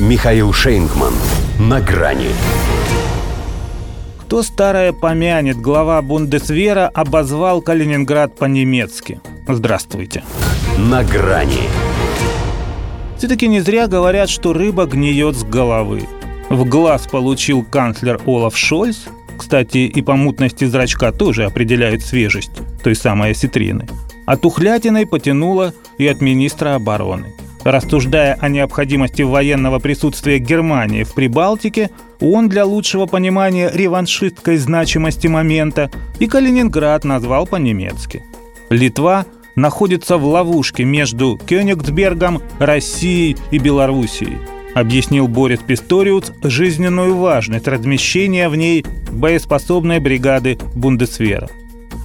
Михаил 0.00 0.52
Шейнгман. 0.52 1.12
На 1.58 1.80
грани. 1.80 2.28
Кто 4.20 4.44
старое 4.44 4.92
помянет, 4.92 5.56
глава 5.56 6.00
Бундесвера 6.02 6.86
обозвал 6.86 7.60
Калининград 7.60 8.36
по-немецки. 8.36 9.20
Здравствуйте. 9.48 10.22
На 10.78 11.02
грани. 11.02 11.68
Все-таки 13.16 13.48
не 13.48 13.58
зря 13.58 13.88
говорят, 13.88 14.28
что 14.28 14.52
рыба 14.52 14.86
гниет 14.86 15.34
с 15.34 15.42
головы. 15.42 16.06
В 16.48 16.64
глаз 16.64 17.08
получил 17.08 17.64
канцлер 17.64 18.20
Олаф 18.24 18.56
Шольц. 18.56 18.98
Кстати, 19.36 19.78
и 19.78 20.02
по 20.02 20.14
мутности 20.14 20.64
зрачка 20.64 21.10
тоже 21.10 21.44
определяет 21.44 22.04
свежесть 22.04 22.52
той 22.84 22.94
самой 22.94 23.32
осетрины. 23.32 23.88
А 24.26 24.36
тухлятиной 24.36 25.06
потянуло 25.06 25.74
и 25.98 26.06
от 26.06 26.20
министра 26.20 26.76
обороны. 26.76 27.34
Рассуждая 27.68 28.34
о 28.40 28.48
необходимости 28.48 29.20
военного 29.20 29.78
присутствия 29.78 30.38
Германии 30.38 31.02
в 31.02 31.12
Прибалтике, 31.12 31.90
он 32.18 32.48
для 32.48 32.64
лучшего 32.64 33.04
понимания 33.04 33.70
реваншистской 33.70 34.56
значимости 34.56 35.26
момента 35.26 35.90
и 36.18 36.26
Калининград 36.26 37.04
назвал 37.04 37.46
по-немецки. 37.46 38.22
Литва 38.70 39.26
находится 39.54 40.16
в 40.16 40.24
ловушке 40.24 40.84
между 40.84 41.38
Кёнигсбергом, 41.46 42.40
Россией 42.58 43.36
и 43.50 43.58
Белоруссией, 43.58 44.38
объяснил 44.74 45.28
Борис 45.28 45.60
Писториус 45.60 46.32
жизненную 46.42 47.16
важность 47.16 47.68
размещения 47.68 48.48
в 48.48 48.56
ней 48.56 48.86
боеспособной 49.12 50.00
бригады 50.00 50.58
Бундесвера. 50.74 51.50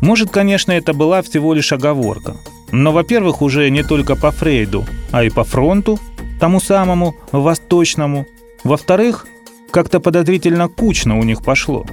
Может, 0.00 0.30
конечно, 0.30 0.72
это 0.72 0.94
была 0.94 1.20
всего 1.20 1.52
лишь 1.52 1.70
оговорка– 1.70 2.38
но, 2.72 2.92
во-первых, 2.92 3.42
уже 3.42 3.68
не 3.70 3.82
только 3.82 4.16
по 4.16 4.30
Фрейду, 4.30 4.84
а 5.12 5.24
и 5.24 5.30
по 5.30 5.44
фронту, 5.44 5.98
тому 6.38 6.60
самому, 6.60 7.16
восточному. 7.32 8.26
Во-вторых, 8.64 9.26
как-то 9.70 10.00
подозрительно 10.00 10.68
кучно 10.68 11.18
у 11.18 11.22
них 11.22 11.42
пошло. 11.42 11.86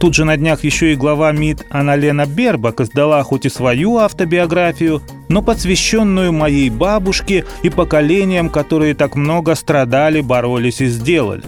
Тут 0.00 0.14
же 0.14 0.24
на 0.24 0.36
днях 0.36 0.64
еще 0.64 0.92
и 0.92 0.96
глава 0.96 1.30
МИД 1.30 1.66
Аналена 1.70 2.26
Бербак 2.26 2.80
издала 2.80 3.22
хоть 3.22 3.46
и 3.46 3.48
свою 3.48 3.98
автобиографию, 3.98 5.00
но 5.28 5.42
посвященную 5.42 6.32
моей 6.32 6.70
бабушке 6.70 7.44
и 7.62 7.70
поколениям, 7.70 8.50
которые 8.50 8.94
так 8.94 9.14
много 9.14 9.54
страдали, 9.54 10.20
боролись 10.20 10.80
и 10.80 10.86
сделали. 10.86 11.44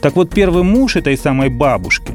Так 0.00 0.16
вот, 0.16 0.30
первый 0.30 0.64
муж 0.64 0.96
этой 0.96 1.16
самой 1.16 1.48
бабушки, 1.48 2.12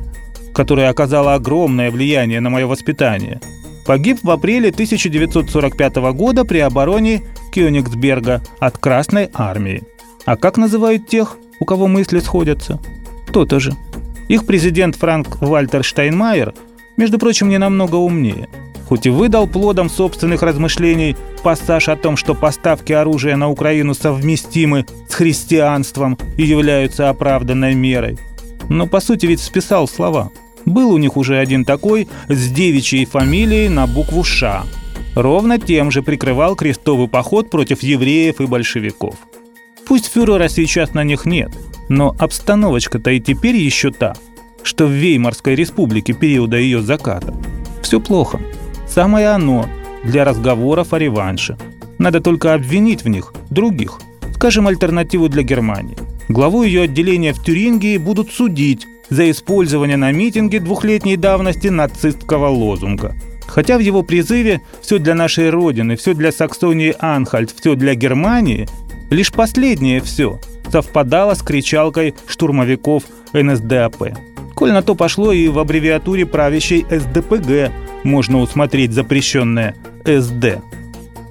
которая 0.53 0.89
оказала 0.89 1.35
огромное 1.35 1.89
влияние 1.89 2.41
на 2.41 2.49
мое 2.49 2.67
воспитание– 2.67 3.39
погиб 3.87 4.19
в 4.21 4.29
апреле 4.29 4.69
1945 4.69 5.95
года 6.13 6.43
при 6.43 6.59
обороне 6.59 7.23
Кёнигсберга 7.53 8.43
от 8.59 8.77
Красной 8.77 9.29
Армии. 9.33 9.83
А 10.25 10.35
как 10.35 10.57
называют 10.57 11.07
тех, 11.07 11.37
у 11.61 11.65
кого 11.65 11.87
мысли 11.87 12.19
сходятся? 12.19 12.79
То-то 13.31 13.59
же. 13.59 13.73
Их 14.27 14.45
президент 14.45 14.97
Франк 14.97 15.41
Вальтер 15.41 15.85
Штайнмайер, 15.85 16.53
между 16.97 17.17
прочим, 17.17 17.47
не 17.47 17.57
намного 17.57 17.95
умнее. 17.95 18.49
Хоть 18.89 19.05
и 19.05 19.09
выдал 19.09 19.47
плодом 19.47 19.89
собственных 19.89 20.41
размышлений 20.41 21.15
пассаж 21.41 21.87
о 21.87 21.95
том, 21.95 22.17
что 22.17 22.35
поставки 22.35 22.91
оружия 22.91 23.37
на 23.37 23.49
Украину 23.49 23.93
совместимы 23.93 24.85
с 25.07 25.13
христианством 25.13 26.17
и 26.35 26.43
являются 26.43 27.09
оправданной 27.09 27.73
мерой. 27.73 28.19
Но 28.69 28.85
по 28.85 28.99
сути 28.99 29.27
ведь 29.27 29.39
списал 29.39 29.87
слова– 29.87 30.29
был 30.67 30.91
у 30.91 30.97
них 30.97 31.17
уже 31.17 31.37
один 31.37 31.65
такой 31.65 32.07
с 32.27 32.51
девичьей 32.51 33.05
фамилией 33.05 33.69
на 33.69 33.87
букву 33.87 34.23
«Ш». 34.23 34.63
Ровно 35.15 35.57
тем 35.57 35.89
же 35.89 36.03
прикрывал 36.03 36.55
крестовый 36.55 37.07
поход 37.07 37.49
против 37.49 37.81
евреев 37.81 38.39
и 38.39 38.45
большевиков. 38.45 39.15
Пусть 39.87 40.11
фюрера 40.11 40.47
сейчас 40.47 40.93
на 40.93 41.03
них 41.03 41.25
нет, 41.25 41.51
но 41.89 42.15
обстановочка-то 42.19 43.09
и 43.11 43.19
теперь 43.19 43.55
еще 43.55 43.91
та, 43.91 44.15
что 44.61 44.85
в 44.85 44.91
Веймарской 44.91 45.55
республике 45.55 46.13
периода 46.13 46.57
ее 46.57 46.81
заката. 46.81 47.33
Все 47.81 47.99
плохо. 47.99 48.39
Самое 48.87 49.29
оно 49.29 49.67
для 50.03 50.25
разговоров 50.25 50.93
о 50.93 50.99
реванше. 50.99 51.57
Надо 51.97 52.19
только 52.21 52.53
обвинить 52.53 53.03
в 53.03 53.07
них 53.07 53.33
других, 53.49 53.99
скажем, 54.35 54.67
альтернативу 54.67 55.29
для 55.29 55.41
Германии. 55.41 55.97
Главу 56.27 56.63
ее 56.63 56.83
отделения 56.83 57.33
в 57.33 57.41
Тюрингии 57.41 57.97
будут 57.97 58.31
судить 58.31 58.85
за 59.09 59.29
использование 59.31 59.97
на 59.97 60.11
митинге 60.11 60.59
двухлетней 60.59 61.15
давности 61.15 61.67
нацистского 61.67 62.47
лозунга. 62.47 63.15
Хотя 63.47 63.77
в 63.77 63.81
его 63.81 64.03
призыве 64.03 64.61
«все 64.81 64.99
для 64.99 65.15
нашей 65.15 65.49
Родины», 65.49 65.95
«все 65.95 66.13
для 66.13 66.31
Саксонии-Анхальт», 66.31 67.53
«все 67.57 67.75
для 67.75 67.95
Германии» 67.95 68.67
лишь 69.09 69.31
последнее 69.31 70.01
«все» 70.01 70.39
совпадало 70.69 71.33
с 71.33 71.41
кричалкой 71.41 72.13
штурмовиков 72.27 73.03
НСДАП. 73.31 74.17
Коль 74.53 74.73
на 74.73 74.81
то 74.81 74.95
пошло 74.95 75.31
и 75.31 75.47
в 75.47 75.59
аббревиатуре 75.59 76.25
правящей 76.25 76.85
СДПГ 76.89 77.71
можно 78.03 78.39
усмотреть 78.39 78.91
запрещенное 78.91 79.75
СД. 80.03 80.59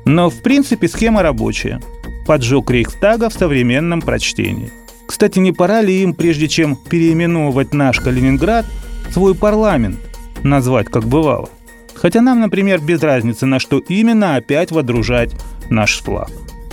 Но 0.06 0.30
в 0.30 0.40
принципе 0.40 0.88
схема 0.88 1.22
рабочая. 1.22 1.80
Поджог 2.26 2.70
Рейхстага 2.70 3.28
в 3.28 3.34
современном 3.34 4.00
прочтении– 4.00 4.70
кстати, 5.06 5.38
не 5.38 5.52
пора 5.52 5.82
ли 5.82 6.02
им, 6.02 6.14
прежде 6.14 6.48
чем 6.48 6.76
переименовывать 6.76 7.72
наш 7.72 8.00
Калининград, 8.00 8.66
свой 9.10 9.34
парламент 9.34 9.98
назвать, 10.42 10.88
как 10.88 11.04
бывало? 11.04 11.48
Хотя 11.94 12.20
нам, 12.20 12.40
например, 12.40 12.80
без 12.80 13.02
разницы, 13.02 13.46
на 13.46 13.58
что 13.58 13.78
именно 13.78 14.36
опять 14.36 14.70
водружать 14.70 15.32
наш 15.70 16.00
флаг. 16.00 16.30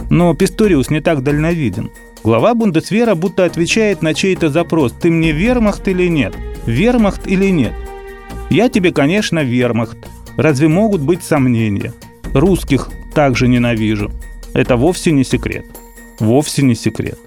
Но 0.09 0.33
Писториус 0.33 0.89
не 0.89 0.99
так 0.99 1.23
дальновиден. 1.23 1.91
Глава 2.23 2.53
Бундесвера 2.53 3.15
будто 3.15 3.45
отвечает 3.45 4.01
на 4.01 4.13
чей-то 4.13 4.49
запрос 4.49 4.93
«Ты 4.93 5.11
мне 5.11 5.31
вермахт 5.31 5.87
или 5.87 6.07
нет? 6.07 6.35
Вермахт 6.65 7.27
или 7.27 7.47
нет?» 7.47 7.73
«Я 8.49 8.69
тебе, 8.69 8.91
конечно, 8.91 9.43
вермахт. 9.43 9.97
Разве 10.37 10.67
могут 10.67 11.01
быть 11.01 11.23
сомнения? 11.23 11.93
Русских 12.33 12.89
также 13.13 13.47
ненавижу. 13.47 14.11
Это 14.53 14.75
вовсе 14.75 15.11
не 15.11 15.23
секрет. 15.23 15.65
Вовсе 16.19 16.63
не 16.63 16.75
секрет. 16.75 17.19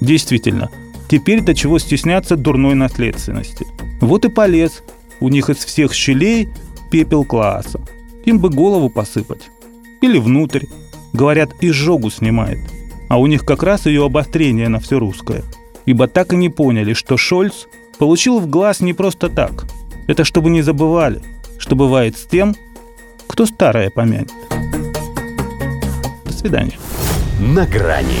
Действительно, 0.00 0.70
теперь 1.08 1.40
до 1.40 1.54
чего 1.54 1.78
стесняться 1.78 2.36
дурной 2.36 2.74
наследственности. 2.74 3.66
Вот 4.00 4.24
и 4.24 4.28
полез. 4.28 4.82
У 5.20 5.28
них 5.28 5.48
из 5.50 5.58
всех 5.58 5.94
щелей 5.94 6.48
пепел 6.90 7.24
класса. 7.24 7.80
Им 8.24 8.38
бы 8.38 8.50
голову 8.50 8.90
посыпать. 8.90 9.48
Или 10.00 10.18
внутрь. 10.18 10.64
Говорят, 11.12 11.50
изжогу 11.60 12.10
снимает. 12.10 12.58
А 13.08 13.18
у 13.18 13.26
них 13.26 13.44
как 13.44 13.62
раз 13.62 13.86
ее 13.86 14.04
обострение 14.04 14.68
на 14.68 14.80
все 14.80 14.98
русское. 14.98 15.42
Ибо 15.86 16.08
так 16.08 16.32
и 16.32 16.36
не 16.36 16.48
поняли, 16.48 16.92
что 16.92 17.16
Шольц 17.16 17.66
получил 17.98 18.40
в 18.40 18.48
глаз 18.48 18.80
не 18.80 18.92
просто 18.92 19.28
так. 19.28 19.66
Это 20.08 20.24
чтобы 20.24 20.50
не 20.50 20.62
забывали, 20.62 21.22
что 21.58 21.76
бывает 21.76 22.16
с 22.16 22.26
тем, 22.26 22.54
кто 23.26 23.46
старое 23.46 23.90
помянет. 23.90 24.32
До 26.24 26.32
свидания. 26.32 26.78
На 27.40 27.66
грани 27.66 28.20